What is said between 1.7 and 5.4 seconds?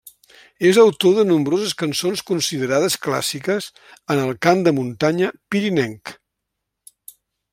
cançons considerades clàssiques en el cant de muntanya